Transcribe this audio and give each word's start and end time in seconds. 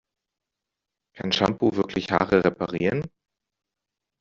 Kann 1.15 1.31
Shampoo 1.31 1.75
wirklich 1.75 2.11
Haare 2.11 2.43
reparieren? 2.43 3.05